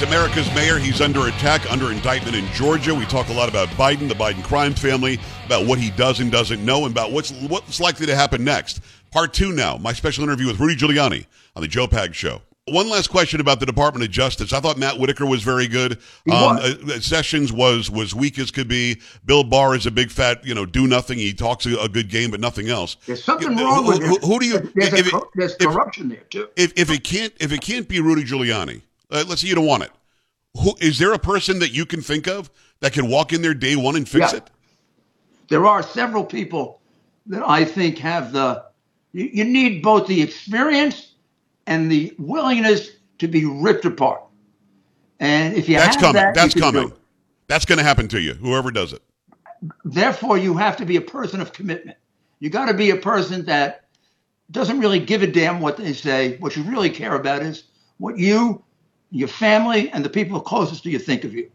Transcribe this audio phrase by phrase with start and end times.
[0.00, 0.78] It's America's mayor.
[0.78, 2.94] He's under attack, under indictment in Georgia.
[2.94, 6.32] We talk a lot about Biden, the Biden crime family, about what he does and
[6.32, 8.80] doesn't know, and about what's what's likely to happen next.
[9.10, 9.76] Part two now.
[9.76, 12.40] My special interview with Rudy Giuliani on the Joe Pag Show.
[12.66, 14.54] One last question about the Department of Justice.
[14.54, 15.98] I thought Matt Whitaker was very good.
[16.32, 19.02] Um, uh, Sessions was was weak as could be.
[19.26, 21.18] Bill Barr is a big fat, you know, do nothing.
[21.18, 22.96] He talks a, a good game, but nothing else.
[23.04, 24.60] There's something wrong who, with who, who do you?
[24.74, 26.48] There's, if a, it- there's if- corruption there too.
[26.56, 29.66] if if it can't if it can't be Rudy Giuliani, uh, let's say you don't
[29.66, 29.90] want it.
[30.60, 32.50] Who is there a person that you can think of
[32.80, 34.38] that can walk in there day one and fix Yeah.
[34.38, 34.50] it?
[35.48, 36.80] There are several people
[37.26, 38.64] that I think have the.
[39.12, 41.12] You, you need both the experience
[41.66, 44.22] and the willingness to be ripped apart.
[45.18, 46.14] And if you That's have coming.
[46.14, 46.96] that, That's you can do coming.
[47.48, 48.34] That's going to happen to you.
[48.34, 49.02] Whoever does it.
[49.84, 51.98] Therefore, you have to be a person of commitment.
[52.38, 53.84] You got to be a person that
[54.50, 56.38] doesn't really give a damn what they say.
[56.38, 57.64] What you really care about is
[57.98, 58.64] what you,
[59.10, 61.50] your family, and the people closest to you think of you.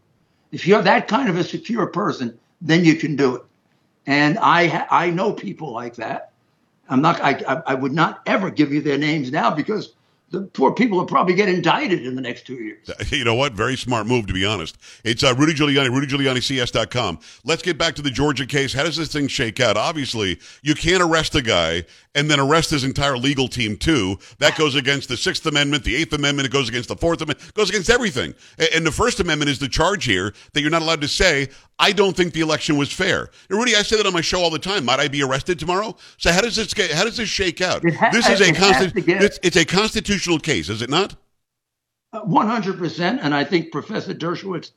[0.52, 3.42] If you're that kind of a secure person, then you can do it.
[4.06, 6.32] And I, I know people like that.
[6.88, 7.20] I'm not.
[7.20, 9.94] I, I, would not ever give you their names now because
[10.30, 12.90] the poor people will probably get indicted in the next two years.
[13.10, 13.52] You know what?
[13.52, 14.76] Very smart move, to be honest.
[15.04, 17.20] It's uh, Rudy Giuliani, RudyGiulianiCS.com.
[17.44, 18.72] Let's get back to the Georgia case.
[18.72, 19.76] How does this thing shake out?
[19.76, 21.84] Obviously, you can't arrest a guy
[22.16, 24.18] and then arrest his entire legal team, too.
[24.38, 27.48] That goes against the Sixth Amendment, the Eighth Amendment, it goes against the Fourth Amendment,
[27.50, 28.34] it goes against everything.
[28.74, 31.92] And the First Amendment is the charge here that you're not allowed to say, I
[31.92, 33.28] don't think the election was fair.
[33.50, 34.86] Now, Rudy, I say that on my show all the time.
[34.86, 35.94] Might I be arrested tomorrow?
[36.16, 37.82] So how does this get, how does this shake out?
[37.88, 41.14] Ha- this is a consti- get- it's, it's a constitutional case, is it not?
[42.14, 44.70] Uh, one hundred percent, and I think Professor Dershowitz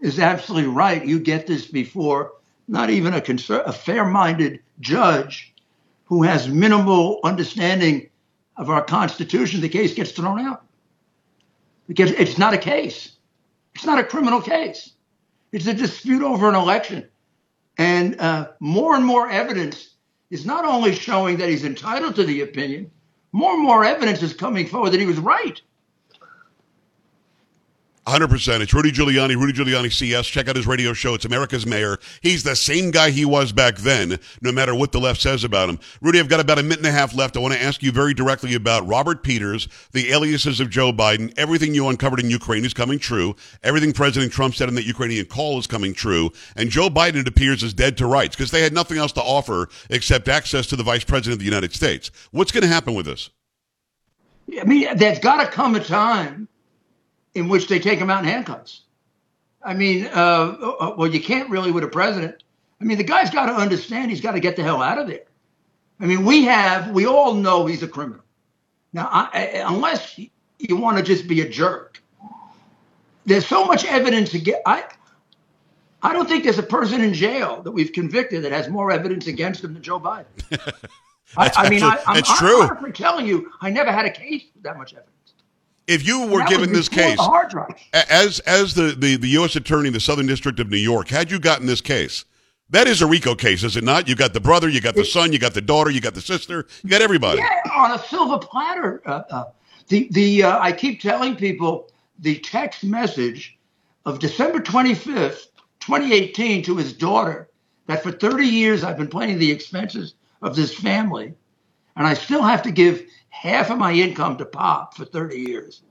[0.00, 1.02] is absolutely right.
[1.06, 2.32] You get this before
[2.68, 5.53] not even a, conser- a fair-minded judge
[6.14, 8.08] who has minimal understanding
[8.56, 9.60] of our Constitution.
[9.60, 10.64] The case gets thrown out
[11.88, 13.16] because it's not a case.
[13.74, 14.92] It's not a criminal case.
[15.50, 17.08] It's a dispute over an election,
[17.78, 19.96] and uh, more and more evidence
[20.30, 22.92] is not only showing that he's entitled to the opinion.
[23.32, 25.60] More and more evidence is coming forward that he was right.
[28.06, 28.60] 100%.
[28.60, 30.26] It's Rudy Giuliani, Rudy Giuliani CS.
[30.26, 31.14] Check out his radio show.
[31.14, 31.98] It's America's Mayor.
[32.20, 35.70] He's the same guy he was back then, no matter what the left says about
[35.70, 35.78] him.
[36.02, 37.34] Rudy, I've got about a minute and a half left.
[37.34, 41.32] I want to ask you very directly about Robert Peters, the aliases of Joe Biden.
[41.38, 43.36] Everything you uncovered in Ukraine is coming true.
[43.62, 46.30] Everything President Trump said in that Ukrainian call is coming true.
[46.56, 49.22] And Joe Biden, it appears, is dead to rights because they had nothing else to
[49.22, 52.10] offer except access to the vice president of the United States.
[52.32, 53.30] What's going to happen with this?
[54.60, 56.48] I mean, there's got to come a time
[57.34, 58.82] in which they take him out in handcuffs.
[59.62, 62.42] I mean, uh, well, you can't really with a president.
[62.80, 65.06] I mean, the guy's got to understand he's got to get the hell out of
[65.06, 65.24] there.
[66.00, 68.24] I mean, we have, we all know he's a criminal.
[68.92, 72.02] Now, I, I, unless you want to just be a jerk,
[73.26, 74.60] there's so much evidence get.
[74.66, 74.84] I,
[76.02, 79.26] I don't think there's a person in jail that we've convicted that has more evidence
[79.26, 80.26] against him than Joe Biden.
[81.36, 82.62] I, I mean, I, actually- I'm, that's I'm true.
[82.62, 85.10] honestly telling you, I never had a case with that much evidence.
[85.86, 87.18] If you were given this case.
[87.92, 89.56] As as the, the, the U.S.
[89.56, 92.24] Attorney in the Southern District of New York, had you gotten this case,
[92.70, 94.08] that is a RICO case, is it not?
[94.08, 96.20] You got the brother, you got the son, you got the daughter, you got the
[96.20, 97.38] sister, you got everybody.
[97.38, 99.02] Yeah, on a silver platter.
[99.04, 99.44] Uh, uh,
[99.88, 103.58] the the uh, I keep telling people the text message
[104.06, 105.48] of December 25th,
[105.80, 107.48] 2018, to his daughter
[107.86, 111.34] that for 30 years I've been paying the expenses of this family,
[111.96, 115.82] and I still have to give half of my income to Pop for 30 years.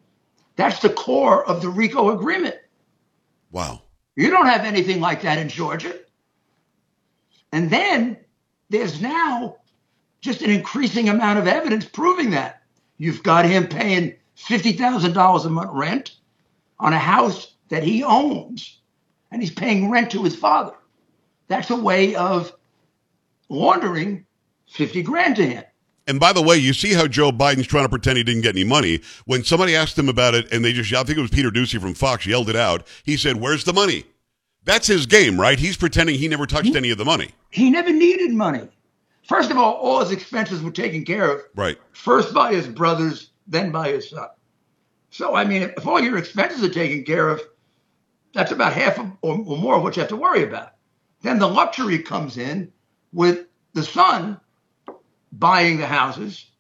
[0.56, 2.56] That's the core of the RICO agreement.
[3.52, 3.82] Wow.
[4.16, 6.00] You don't have anything like that in Georgia.
[7.52, 8.18] And then
[8.70, 9.58] there's now
[10.22, 12.64] just an increasing amount of evidence proving that.
[12.98, 16.16] You've got him paying $50,000 a month rent
[16.80, 18.80] on a house that he owns,
[19.32, 20.76] and he's paying rent to his father.
[21.50, 22.54] That's a way of
[23.50, 24.26] laundering
[24.70, 25.64] 50 grand to him.
[26.06, 28.56] And by the way, you see how Joe Biden's trying to pretend he didn't get
[28.56, 29.02] any money.
[29.26, 31.80] When somebody asked him about it, and they just, I think it was Peter Doocy
[31.80, 32.86] from Fox, yelled it out.
[33.04, 34.04] He said, "Where's the money?"
[34.66, 35.60] That's his game, right?
[35.60, 37.32] He's pretending he never touched any of the money.
[37.50, 38.68] He never needed money.
[39.28, 41.78] First of all, all his expenses were taken care of Right.
[41.92, 44.28] first by his brothers, then by his son.
[45.10, 47.42] So, I mean, if all your expenses are taken care of,
[48.34, 50.74] that's about half of, or more of what you have to worry about.
[51.22, 52.72] Then the luxury comes in
[53.14, 54.40] with the son
[55.40, 56.52] buying the houses,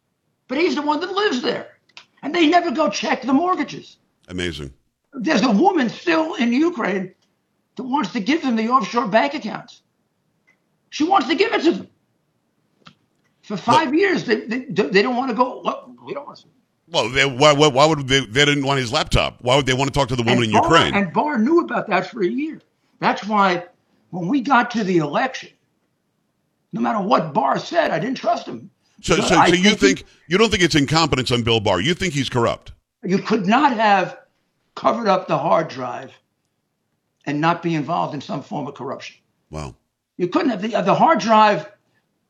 [0.47, 1.77] but he's the one that lives there.
[2.21, 3.97] And they never go check the mortgages.
[4.29, 4.73] Amazing.
[5.13, 7.13] There's a woman still in Ukraine
[7.75, 9.81] that wants to give them the offshore bank accounts.
[10.89, 11.87] She wants to give it to them.
[13.41, 15.61] For five years, they, they, they don't want to go.
[15.63, 16.45] Well, we don't want to.
[16.87, 19.37] Well, they, why, why, why would they, they didn't want his laptop?
[19.41, 20.93] Why would they want to talk to the woman and in Barr, Ukraine?
[20.93, 22.61] And Barr knew about that for a year.
[22.99, 23.65] That's why
[24.11, 25.49] when we got to the election,
[26.73, 28.69] no matter what Barr said, I didn't trust him.
[29.01, 31.79] So, so, so you think he- you don't think it's incompetence on Bill Barr?
[31.79, 32.73] You think he's corrupt?
[33.05, 34.17] you could not have
[34.75, 36.11] covered up the hard drive
[37.25, 39.17] and not be involved in some form of corruption.
[39.49, 39.75] Wow.
[40.15, 41.69] You couldn't have the, the hard drive.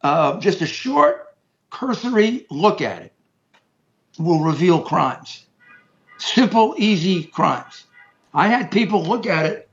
[0.02, 1.36] Uh, just a short,
[1.70, 3.14] cursory look at it
[4.18, 5.46] will reveal crimes.
[6.18, 7.86] Simple, easy crimes.
[8.34, 9.70] I had people look at it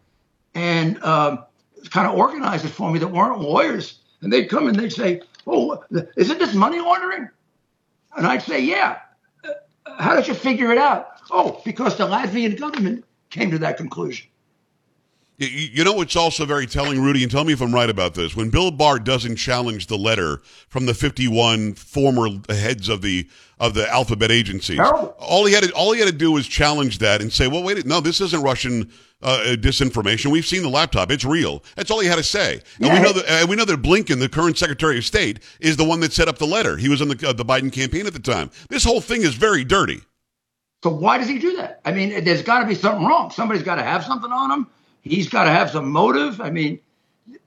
[0.55, 1.45] and um,
[1.89, 5.23] kind of organize it for me that weren't lawyers, and they'd come and they'd say,
[5.47, 5.83] "Oh,
[6.17, 7.29] isn't this money laundering?"
[8.17, 8.99] And I'd say, "Yeah."
[9.45, 9.51] "Uh,
[9.99, 11.09] How did you figure it out?
[11.31, 14.27] Oh, because the Latvian government came to that conclusion.
[15.39, 18.13] You, you know what's also very telling, Rudy, and tell me if I'm right about
[18.13, 18.37] this.
[18.37, 23.27] When Bill Barr doesn't challenge the letter from the 51 former heads of the
[23.59, 25.15] of the alphabet agencies, Terrible.
[25.19, 27.63] all he had to, all he had to do was challenge that and say, "Well,
[27.63, 28.91] wait, no, this isn't Russian
[29.23, 30.31] uh, disinformation.
[30.31, 32.61] We've seen the laptop; it's real." That's all he had to say.
[32.81, 35.77] And we know that and we know that Blinken, the current Secretary of State, is
[35.77, 36.77] the one that set up the letter.
[36.77, 38.51] He was in the uh, the Biden campaign at the time.
[38.69, 40.01] This whole thing is very dirty.
[40.83, 41.81] So why does he do that?
[41.85, 43.31] I mean, there's got to be something wrong.
[43.31, 44.67] Somebody's got to have something on him.
[45.03, 46.41] He's got to have some motive.
[46.41, 46.81] I mean,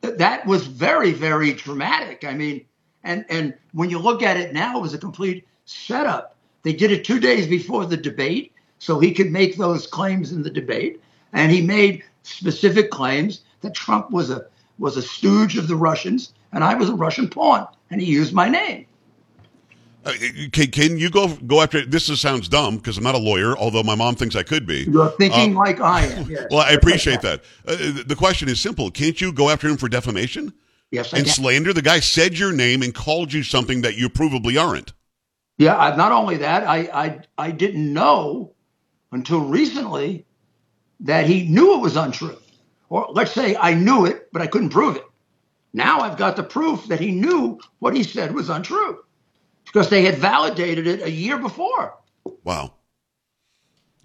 [0.01, 2.23] th- that was very, very dramatic.
[2.23, 2.65] I mean,
[3.03, 6.35] and and when you look at it now, it was a complete setup.
[6.63, 10.43] They did it two days before the debate, so he could make those claims in
[10.43, 11.01] the debate,
[11.33, 14.45] and he made specific claims that Trump was a
[14.79, 18.33] was a stooge of the Russians, and I was a Russian pawn, and he used
[18.33, 18.85] my name.
[20.05, 20.11] Uh,
[20.51, 21.85] can, can you go go after?
[21.85, 24.65] This is, sounds dumb because I'm not a lawyer, although my mom thinks I could
[24.65, 24.83] be.
[24.83, 26.25] You're thinking like I am.
[26.29, 26.47] Yes.
[26.51, 27.41] Well, I appreciate that.
[27.65, 27.75] Uh,
[28.05, 30.53] the question is simple: Can't you go after him for defamation
[30.91, 31.33] Yes, I and can.
[31.33, 31.73] slander?
[31.73, 34.93] The guy said your name and called you something that you provably aren't.
[35.57, 38.51] Yeah, not only that, I, I I didn't know
[39.11, 40.25] until recently
[41.03, 42.37] that he knew it was untrue.
[42.89, 45.03] Or let's say I knew it, but I couldn't prove it.
[45.73, 49.03] Now I've got the proof that he knew what he said was untrue
[49.65, 51.95] because they had validated it a year before.
[52.43, 52.73] Wow.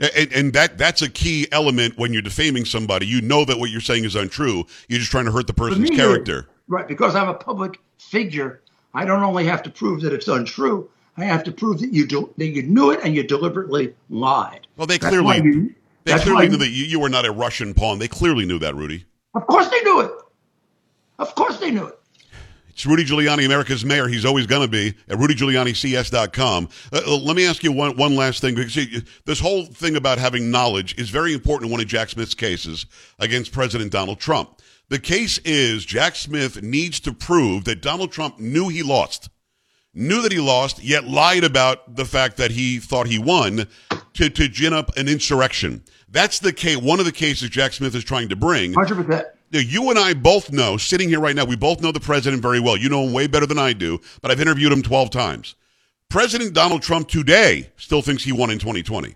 [0.01, 3.07] And, and that that's a key element when you're defaming somebody.
[3.07, 4.65] You know that what you're saying is untrue.
[4.89, 6.47] You're just trying to hurt the person's me, character.
[6.69, 8.63] Right, because I'm a public figure,
[8.95, 12.07] I don't only have to prove that it's untrue, I have to prove that you
[12.07, 14.69] do, that you knew it and you deliberately lied.
[14.77, 15.75] Well, they That's clearly you-
[16.09, 17.99] they that's clearly why knew that you, you were not a Russian pawn.
[17.99, 19.05] They clearly knew that, Rudy.
[19.35, 20.11] Of course they knew it.
[21.19, 21.99] Of course they knew it.
[22.71, 24.07] It's Rudy Giuliani, America's mayor.
[24.07, 26.69] He's always going to be at rudygiulianics.com.
[26.93, 28.55] Uh, uh, let me ask you one, one last thing.
[28.55, 32.09] Because see, this whole thing about having knowledge is very important in one of Jack
[32.11, 32.87] Smith's cases
[33.19, 34.61] against President Donald Trump.
[34.91, 39.29] The case is Jack Smith needs to prove that Donald Trump knew he lost,
[39.93, 43.67] knew that he lost, yet lied about the fact that he thought he won
[44.15, 45.83] to, to gin up an insurrection.
[46.11, 48.75] That's the case, one of the cases Jack Smith is trying to bring.
[48.75, 49.25] 100%.
[49.51, 52.43] Now, you and I both know, sitting here right now, we both know the president
[52.43, 52.77] very well.
[52.77, 55.55] You know him way better than I do, but I've interviewed him 12 times.
[56.11, 59.15] President Donald Trump today still thinks he won in 2020.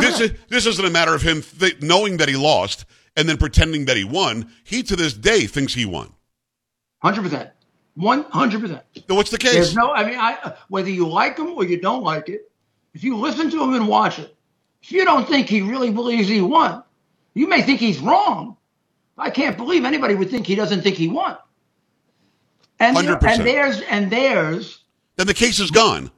[0.00, 2.84] This, is, this isn't a matter of him th- knowing that he lost
[3.16, 4.50] and then pretending that he won.
[4.64, 6.12] He, to this day, thinks he won.
[7.04, 7.50] 100%.
[7.98, 8.82] 100%.
[9.08, 9.54] So what's the case?
[9.54, 12.50] There's no, I mean, I, whether you like him or you don't like it,
[12.94, 14.34] if you listen to him and watch it,
[14.90, 16.82] you don't think he really believes he won,
[17.34, 18.56] you may think he's wrong.
[19.16, 21.36] I can't believe anybody would think he doesn't think he won.
[22.80, 23.22] And, 100%.
[23.22, 24.80] and there's and there's
[25.16, 26.10] then the case is gone.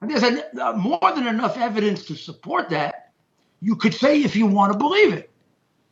[0.00, 3.12] and there's a, uh, more than enough evidence to support that.
[3.60, 5.30] You could say if you want to believe it,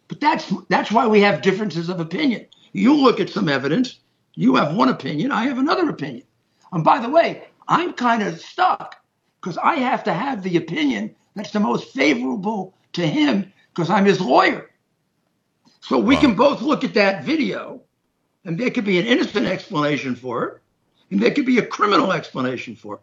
[0.08, 2.46] but that's that's why we have differences of opinion.
[2.72, 4.00] You look at some evidence,
[4.34, 6.24] you have one opinion, I have another opinion.
[6.72, 8.96] And by the way, I'm kind of stuck
[9.40, 14.04] because I have to have the opinion that's the most favorable to him because I'm
[14.04, 14.70] his lawyer.
[15.80, 16.20] So we Wow.
[16.20, 17.82] can both look at that video,
[18.44, 20.62] and there could be an innocent explanation for it,
[21.10, 23.00] and there could be a criminal explanation for it.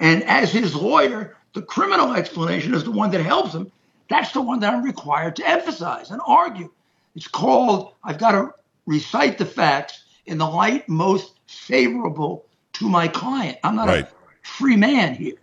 [0.00, 3.72] And as his lawyer, the criminal explanation is the one that helps him.
[4.08, 6.70] That's the one that I'm required to emphasize and argue.
[7.14, 8.52] It's called, I've got to
[8.86, 13.58] recite the facts in the light most favorable to my client.
[13.64, 14.04] I'm not Right.
[14.04, 14.08] a
[14.46, 15.34] free man here.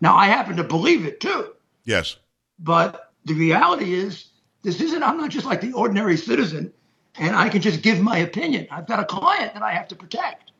[0.00, 1.52] Now, I happen to believe it too.
[1.84, 2.16] Yes.
[2.58, 4.26] But the reality is,
[4.62, 6.72] this isn't, I'm not just like the ordinary citizen
[7.18, 8.66] and I can just give my opinion.
[8.70, 10.52] I've got a client that I have to protect.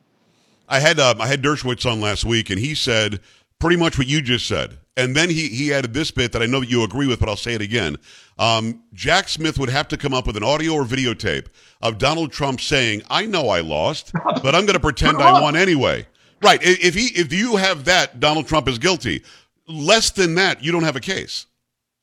[0.68, 3.20] I had um, I had Dershowitz on last week, and he said
[3.58, 4.78] pretty much what you just said.
[4.96, 7.28] And then he he added this bit that I know that you agree with, but
[7.28, 7.96] I'll say it again.
[8.38, 11.46] Um, Jack Smith would have to come up with an audio or videotape
[11.82, 15.56] of Donald Trump saying, "I know I lost, but I'm going to pretend I won
[15.56, 16.06] anyway."
[16.42, 16.60] Right?
[16.62, 19.22] If he if you have that, Donald Trump is guilty.
[19.68, 21.46] less than that, you don't have a case.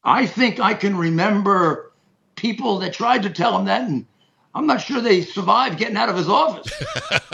[0.04, 1.92] I think I can remember
[2.36, 4.06] people that tried to tell him that, and
[4.56, 6.72] I'm not sure they survived getting out of his office.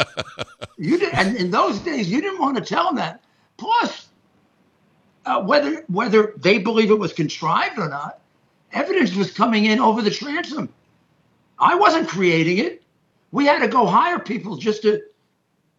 [0.77, 3.21] you did, and in those days, you didn't want to tell him that.
[3.57, 4.07] Plus,
[5.25, 8.19] uh, whether whether they believe it was contrived or not,
[8.71, 10.69] evidence was coming in over the transom.
[11.59, 12.83] I wasn't creating it.
[13.31, 15.01] We had to go hire people just to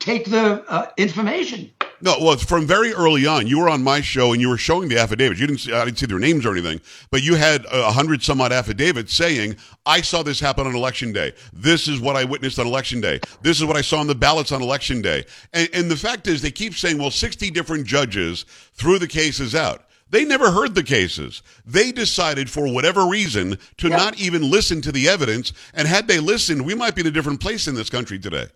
[0.04, 1.70] take the uh, information.
[2.00, 4.90] No, well, from very early on, you were on my show and you were showing
[4.90, 5.40] the affidavits.
[5.40, 8.23] You didn't, see, I didn't see their names or anything, but you had a hundred
[8.23, 9.56] some odd affidavits saying,
[9.87, 11.32] "I saw this happen on election day.
[11.54, 13.20] This is what I witnessed on election day.
[13.40, 16.26] This is what I saw on the ballots on election day." And, and the fact
[16.26, 18.44] is, they keep saying, "Well, sixty different judges
[18.75, 21.42] threw the cases out." They never heard the cases.
[21.64, 23.99] They decided, for whatever reason, to yep.
[23.99, 25.54] not even listen to the evidence.
[25.73, 28.46] And had they listened, we might be in a different place in this country today.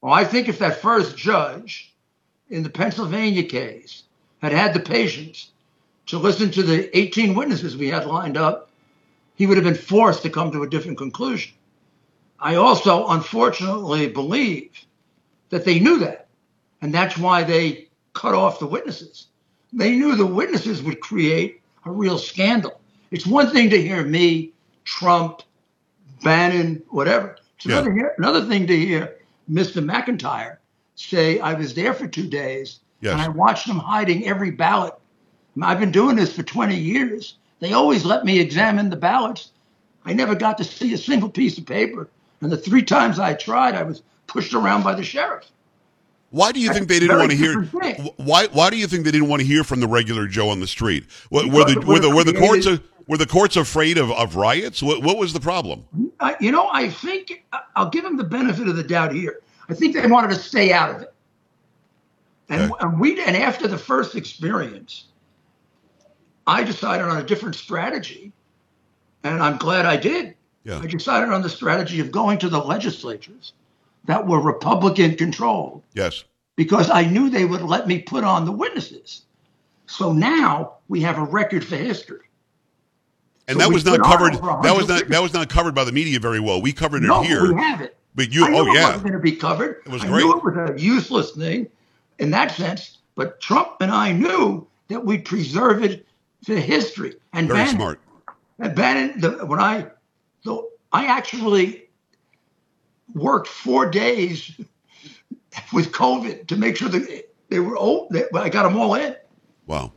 [0.00, 1.92] Well, I think if that first judge
[2.50, 4.04] in the Pennsylvania case
[4.40, 5.50] had had the patience
[6.06, 8.70] to listen to the 18 witnesses we had lined up,
[9.34, 11.52] he would have been forced to come to a different conclusion.
[12.40, 14.70] I also, unfortunately, believe
[15.50, 16.28] that they knew that.
[16.80, 19.26] And that's why they cut off the witnesses.
[19.72, 22.80] They knew the witnesses would create a real scandal.
[23.10, 24.52] It's one thing to hear me,
[24.84, 25.42] Trump,
[26.22, 27.36] Bannon, whatever.
[27.56, 27.78] It's yeah.
[27.80, 29.17] another, another thing to hear
[29.50, 29.84] Mr.
[29.84, 30.58] McIntyre
[30.94, 33.12] say I was there for two days yes.
[33.12, 34.94] and I watched them hiding every ballot.
[35.60, 37.34] I've been doing this for 20 years.
[37.60, 39.50] They always let me examine the ballots.
[40.04, 42.08] I never got to see a single piece of paper.
[42.40, 45.44] And the three times I tried, I was pushed around by the sheriff.
[46.30, 47.62] Why do you think they didn't want to hear?
[48.16, 50.60] Why Why do you think they didn't want to hear from the regular Joe on
[50.60, 51.06] the street?
[51.30, 52.66] Were, were the were the, were the courts
[53.08, 54.82] were the courts afraid of, of riots?
[54.82, 55.84] What, what was the problem?
[56.20, 59.40] Uh, you know, I think I'll give them the benefit of the doubt here.
[59.68, 61.12] I think they wanted to stay out of it.
[62.50, 62.74] And, okay.
[62.80, 65.06] and we and after the first experience,
[66.46, 68.32] I decided on a different strategy,
[69.22, 70.34] and I'm glad I did.
[70.64, 70.78] Yeah.
[70.78, 73.52] I decided on the strategy of going to the legislatures
[74.06, 75.82] that were Republican controlled.
[75.94, 76.24] Yes.
[76.56, 79.22] Because I knew they would let me put on the witnesses.
[79.86, 82.27] So now we have a record for history.
[83.48, 84.34] And so that was not covered.
[84.62, 86.60] That was not that was not covered by the media very well.
[86.60, 87.54] We covered it no, here.
[87.54, 87.96] We have it.
[88.14, 89.82] But you, oh yeah, it wasn't going to be covered.
[89.86, 90.24] It was I great.
[90.24, 91.66] knew it was a useless thing
[92.18, 92.98] in that sense.
[93.14, 96.06] But Trump and I knew that we'd preserve it
[96.44, 97.14] for history.
[97.32, 98.00] And very Bannon, smart.
[98.58, 99.86] And Bannon, the, when I,
[100.44, 101.88] the, I actually
[103.14, 104.52] worked four days
[105.72, 108.10] with COVID to make sure that they were old.
[108.10, 109.16] That I got them all in.
[109.66, 109.92] Wow.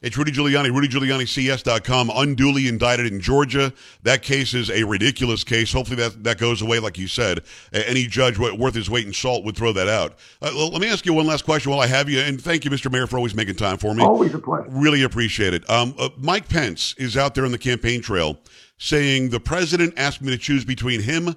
[0.00, 3.72] It's Rudy Giuliani, RudyGiulianiCS.com, unduly indicted in Georgia.
[4.04, 5.72] That case is a ridiculous case.
[5.72, 7.42] Hopefully that, that goes away, like you said.
[7.72, 10.16] Any judge worth his weight in salt would throw that out.
[10.40, 12.20] Uh, let me ask you one last question while I have you.
[12.20, 12.92] And thank you, Mr.
[12.92, 14.04] Mayor, for always making time for me.
[14.04, 14.68] Always a pleasure.
[14.68, 15.68] Really appreciate it.
[15.68, 18.38] Um, uh, Mike Pence is out there on the campaign trail
[18.78, 21.34] saying the president asked me to choose between him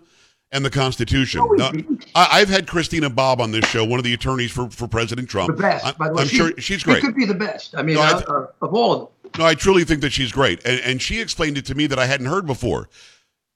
[0.52, 1.48] and the Constitution.
[1.54, 1.72] Now,
[2.14, 5.30] I, have had Christina Bobb on this show, one of the attorneys for, for President
[5.30, 5.56] Trump.
[5.56, 6.22] The best, by the way.
[6.24, 6.98] I'm she's, sure she's great.
[6.98, 7.76] She could be the best.
[7.76, 9.32] I mean, no, uh, uh, of all of them.
[9.40, 10.64] No, I truly think that she's great.
[10.66, 12.90] And, and she explained it to me that I hadn't heard before.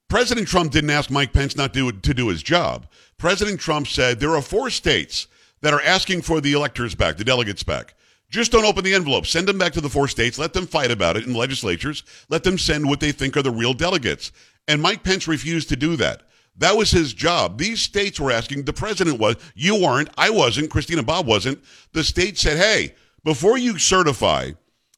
[0.07, 2.87] President Trump didn't ask Mike Pence not to, to do his job.
[3.17, 5.27] President Trump said there are four states
[5.61, 7.95] that are asking for the electors back, the delegates back.
[8.29, 9.25] Just don't open the envelope.
[9.25, 10.39] Send them back to the four states.
[10.39, 12.03] Let them fight about it in legislatures.
[12.29, 14.31] Let them send what they think are the real delegates.
[14.67, 16.23] And Mike Pence refused to do that.
[16.57, 17.57] That was his job.
[17.57, 21.61] These states were asking, the president was, you weren't, I wasn't, Christina Bobb wasn't.
[21.91, 24.51] The state said, hey, before you certify,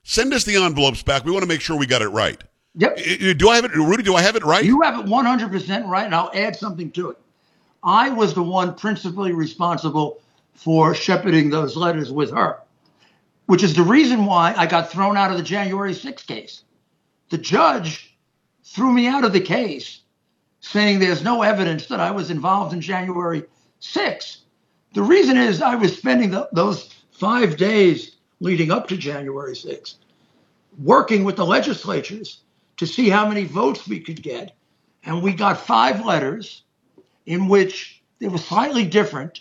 [0.03, 1.25] send us the envelopes back.
[1.25, 2.41] We want to make sure we got it right.
[2.75, 2.99] Yep.
[3.37, 4.03] Do I have it, Rudy?
[4.03, 4.63] Do I have it right?
[4.63, 7.17] You have it 100% right, and I'll add something to it.
[7.83, 10.21] I was the one principally responsible
[10.53, 12.59] for shepherding those letters with her,
[13.47, 16.63] which is the reason why I got thrown out of the January 6th case.
[17.29, 18.15] The judge
[18.63, 20.01] threw me out of the case
[20.71, 23.43] saying there's no evidence that I was involved in January
[23.81, 24.37] 6th.
[24.93, 29.95] The reason is I was spending the, those five days leading up to January 6th
[30.77, 32.41] working with the legislatures
[32.77, 34.55] to see how many votes we could get.
[35.03, 36.63] And we got five letters
[37.25, 39.39] in which they were slightly different,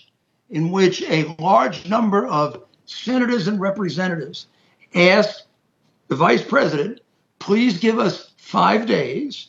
[0.50, 4.46] in which a large number of senators and representatives
[4.94, 5.46] asked
[6.08, 7.00] the vice president,
[7.38, 9.48] please give us five days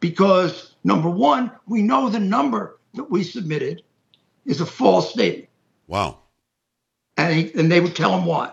[0.00, 3.82] because Number one, we know the number that we submitted
[4.46, 5.48] is a false statement.
[5.86, 6.18] Wow.
[7.16, 8.52] And, he, and they would tell him why.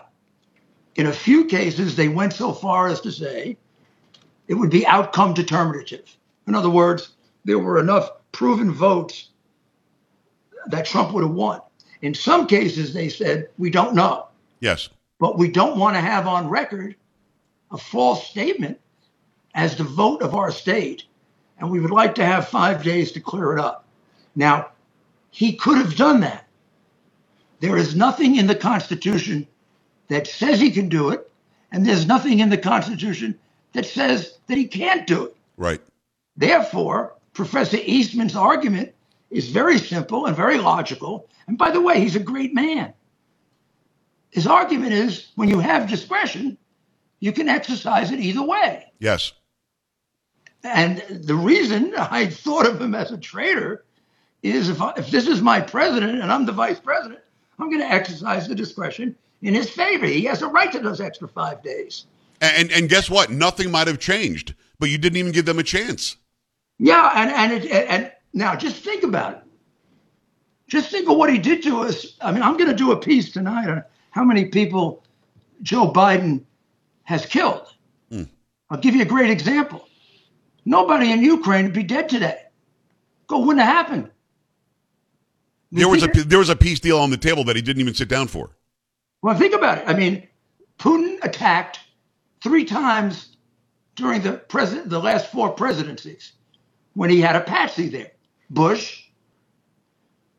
[0.96, 3.56] In a few cases, they went so far as to say
[4.46, 6.16] it would be outcome determinative.
[6.46, 7.12] In other words,
[7.44, 9.30] there were enough proven votes
[10.66, 11.60] that Trump would have won.
[12.02, 14.26] In some cases, they said, we don't know.
[14.60, 14.88] Yes.
[15.18, 16.94] But we don't want to have on record
[17.70, 18.78] a false statement
[19.54, 21.04] as the vote of our state.
[21.58, 23.84] And we would like to have five days to clear it up.
[24.36, 24.70] Now,
[25.30, 26.46] he could have done that.
[27.60, 29.46] There is nothing in the Constitution
[30.08, 31.30] that says he can do it,
[31.72, 33.38] and there's nothing in the Constitution
[33.72, 35.36] that says that he can't do it.
[35.56, 35.80] Right.
[36.36, 38.94] Therefore, Professor Eastman's argument
[39.30, 41.28] is very simple and very logical.
[41.46, 42.94] And by the way, he's a great man.
[44.30, 46.56] His argument is when you have discretion,
[47.20, 48.92] you can exercise it either way.
[49.00, 49.32] Yes.
[50.64, 53.84] And the reason I thought of him as a traitor
[54.42, 57.20] is if, I, if this is my president and I'm the vice president,
[57.58, 60.06] I'm going to exercise the discretion in his favor.
[60.06, 62.06] He has a right to those extra five days.
[62.40, 63.30] And and guess what?
[63.30, 66.16] Nothing might have changed, but you didn't even give them a chance.
[66.78, 69.42] Yeah, and and it, and now just think about it.
[70.68, 72.16] Just think of what he did to us.
[72.20, 75.02] I mean, I'm going to do a piece tonight on how many people
[75.62, 76.44] Joe Biden
[77.04, 77.72] has killed.
[78.12, 78.28] Mm.
[78.70, 79.88] I'll give you a great example.
[80.68, 82.42] Nobody in Ukraine would be dead today.
[83.26, 84.10] Go wouldn't have happened.
[85.70, 87.80] You There was a there was a peace deal on the table that he didn't
[87.80, 88.50] even sit down for.
[89.22, 89.84] Well, think about it.
[89.86, 90.28] I mean,
[90.78, 91.80] Putin attacked
[92.42, 93.36] three times
[93.96, 96.32] during the president, the last four presidencies,
[96.92, 98.12] when he had a patsy there:
[98.50, 99.04] Bush,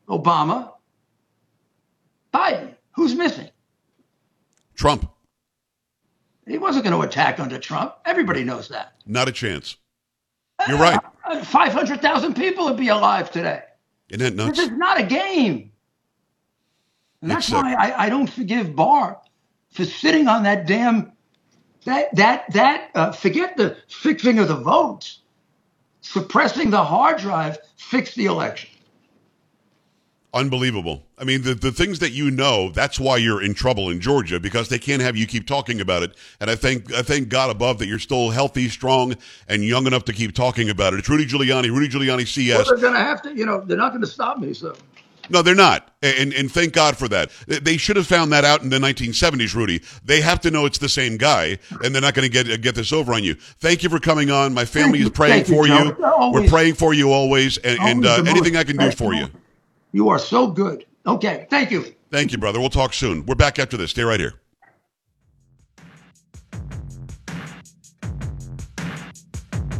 [0.08, 0.74] Obama,
[2.32, 2.76] Biden.
[2.92, 3.50] Who's missing?
[4.76, 5.10] Trump,
[6.46, 7.96] He wasn't going to attack under Trump.
[8.04, 8.92] Everybody knows that.
[9.06, 9.76] not a chance.
[10.68, 10.98] You're right.
[11.24, 13.62] Uh, Five hundred thousand people would be alive today.
[14.08, 14.58] Isn't that nuts?
[14.58, 15.72] This is not a game.
[17.22, 19.20] And that's uh, why I, I don't forgive Barr
[19.72, 21.12] for sitting on that damn
[21.84, 25.20] that that that uh, forget the fixing of the votes,
[26.00, 28.69] suppressing the hard drive, fix the election.
[30.32, 31.02] Unbelievable.
[31.18, 34.38] I mean, the, the things that you know, that's why you're in trouble in Georgia
[34.38, 36.12] because they can't have you keep talking about it.
[36.40, 39.16] And I thank I thank God above that you're still healthy, strong,
[39.48, 41.00] and young enough to keep talking about it.
[41.00, 42.68] It's Rudy Giuliani, Rudy Giuliani Well, CS.
[42.68, 44.54] they're going to have to, you know, they're not going to stop me.
[44.54, 44.76] So
[45.30, 45.92] No, they're not.
[46.00, 47.30] And, and thank God for that.
[47.48, 49.82] They- should have found that out in the 1970s, Rudy.
[50.04, 52.76] They have to know it's the same guy, and they're not going to get get
[52.76, 53.34] this over on you.
[53.34, 54.54] Thank you for coming on.
[54.54, 55.96] My family is praying you, for you.
[56.04, 58.56] Always- We're praying for you always, and, and uh, anything.
[58.56, 59.28] I can do for you.
[59.92, 60.04] You.
[60.04, 60.84] you are so good.
[61.06, 61.94] Okay, thank you.
[62.10, 62.58] Thank you, brother.
[62.60, 63.24] We'll talk soon.
[63.26, 63.90] We're back after this.
[63.90, 64.34] Stay right here.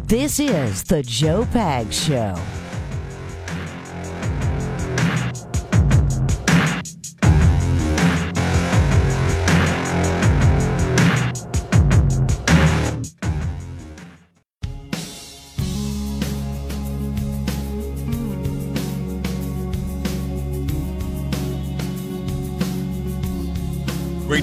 [0.06, 2.34] This is the Joe Pag Show.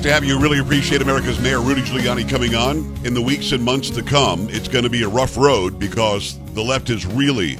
[0.08, 0.40] To have you.
[0.40, 2.78] Really appreciate America's Mayor Rudy Giuliani coming on.
[3.06, 6.40] In the weeks and months to come, it's going to be a rough road because
[6.54, 7.58] the left is really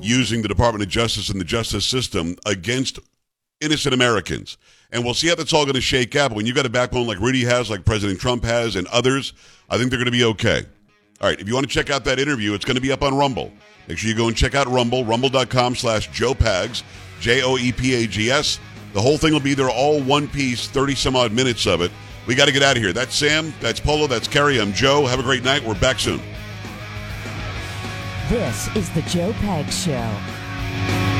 [0.00, 2.98] using the Department of Justice and the justice system against
[3.60, 4.56] innocent Americans.
[4.90, 6.30] And we'll see how that's all going to shake out.
[6.30, 9.34] But when you've got a backbone like Rudy has, like President Trump has, and others,
[9.68, 10.62] I think they're going to be okay.
[11.20, 13.02] All right, if you want to check out that interview, it's going to be up
[13.02, 13.52] on Rumble.
[13.86, 16.84] Make sure you go and check out Rumble, rumble.com slash Joe Pags,
[17.20, 18.58] J O E P A G S.
[18.92, 21.90] The whole thing will be there, all one piece, 30 some odd minutes of it.
[22.26, 22.92] We got to get out of here.
[22.92, 25.06] That's Sam, that's Polo, that's Kerry, I'm Joe.
[25.06, 25.64] Have a great night.
[25.64, 26.20] We're back soon.
[28.28, 31.11] This is the Joe Pag Show.